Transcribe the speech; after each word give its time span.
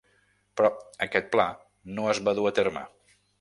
Però 0.61 0.71
aquest 1.07 1.29
pla 1.35 1.45
no 1.99 2.09
es 2.15 2.23
va 2.29 2.35
dur 2.41 2.49
a 2.53 2.55
terme. 2.63 2.85